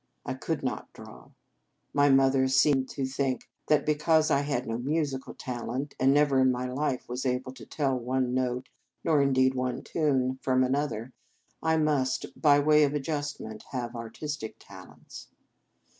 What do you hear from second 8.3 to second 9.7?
note nor indeed